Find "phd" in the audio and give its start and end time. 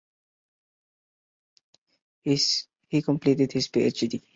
3.67-4.23